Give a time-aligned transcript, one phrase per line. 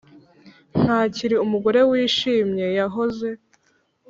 [0.81, 3.27] ]ntakiri umugore wishimye yahoze.